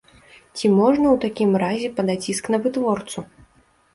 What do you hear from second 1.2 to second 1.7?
такім